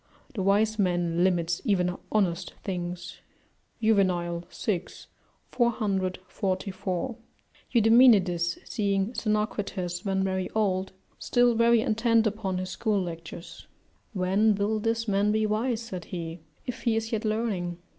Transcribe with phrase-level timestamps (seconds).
[0.33, 3.19] ["The wise man limits even honest things."
[3.83, 4.81] Juvenal, vi.
[5.51, 7.15] 444]
[7.71, 13.67] Eudemonidas, seeing Xenocrates when very old, still very intent upon his school lectures:
[14.13, 17.77] "When will this man be wise," said he, "if he is yet learning?"